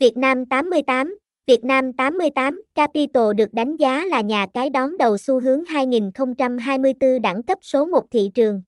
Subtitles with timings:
[0.00, 5.18] Việt Nam 88 Việt Nam 88 Capital được đánh giá là nhà cái đón đầu
[5.18, 8.62] xu hướng 2024 đẳng cấp số 1 thị trường.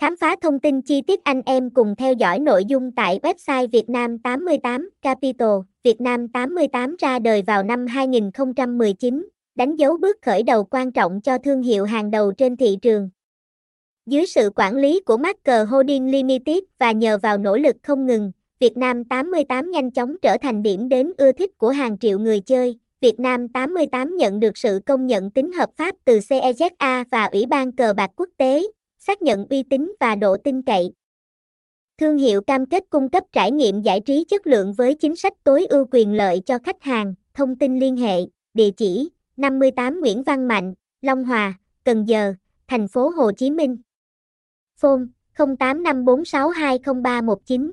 [0.00, 3.68] Khám phá thông tin chi tiết anh em cùng theo dõi nội dung tại website
[3.68, 5.48] Việt Nam 88 Capital.
[5.84, 11.20] Việt Nam 88 ra đời vào năm 2019, đánh dấu bước khởi đầu quan trọng
[11.20, 13.10] cho thương hiệu hàng đầu trên thị trường.
[14.06, 18.32] Dưới sự quản lý của Marker Holding Limited và nhờ vào nỗ lực không ngừng,
[18.60, 22.40] Việt Nam 88 nhanh chóng trở thành điểm đến ưa thích của hàng triệu người
[22.40, 22.78] chơi.
[23.00, 27.46] Việt Nam 88 nhận được sự công nhận tính hợp pháp từ CEZA và Ủy
[27.46, 28.62] ban cờ bạc quốc tế,
[28.98, 30.92] xác nhận uy tín và độ tin cậy.
[31.98, 35.32] Thương hiệu cam kết cung cấp trải nghiệm giải trí chất lượng với chính sách
[35.44, 37.14] tối ưu quyền lợi cho khách hàng.
[37.34, 38.20] Thông tin liên hệ,
[38.54, 41.54] địa chỉ 58 Nguyễn Văn Mạnh, Long Hòa,
[41.84, 42.34] Cần Giờ,
[42.68, 43.76] thành phố Hồ Chí Minh.
[44.76, 45.02] Phone
[45.36, 47.70] 0854620319